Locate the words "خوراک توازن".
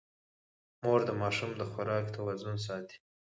1.71-2.55